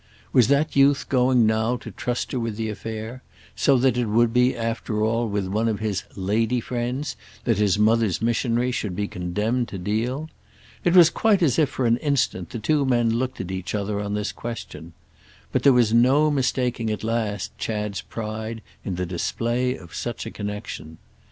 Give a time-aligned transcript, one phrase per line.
[0.33, 4.57] Was that youth going now to trust her with the affair—so that it would be
[4.57, 9.67] after all with one of his "lady friends" that his mother's missionary should be condemned
[9.67, 10.27] to deal?
[10.83, 13.99] It was quite as if for an instant the two men looked at each other
[13.99, 14.93] on this question.
[15.51, 20.31] But there was no mistaking at last Chad's pride in the display of such a
[20.31, 20.97] connexion.